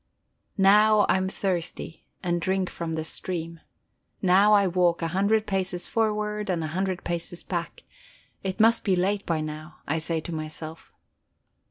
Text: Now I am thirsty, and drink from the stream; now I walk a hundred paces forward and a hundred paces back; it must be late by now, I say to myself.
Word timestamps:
Now 0.57 1.01
I 1.01 1.17
am 1.17 1.29
thirsty, 1.29 2.07
and 2.23 2.41
drink 2.41 2.71
from 2.71 2.93
the 2.95 3.03
stream; 3.03 3.59
now 4.19 4.51
I 4.53 4.65
walk 4.65 5.03
a 5.03 5.09
hundred 5.09 5.45
paces 5.45 5.87
forward 5.87 6.49
and 6.49 6.63
a 6.63 6.67
hundred 6.73 7.03
paces 7.03 7.43
back; 7.43 7.83
it 8.43 8.59
must 8.59 8.83
be 8.83 8.95
late 8.95 9.27
by 9.27 9.41
now, 9.41 9.77
I 9.87 9.99
say 9.99 10.19
to 10.19 10.33
myself. 10.33 10.91